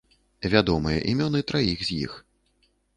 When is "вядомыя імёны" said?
0.53-1.39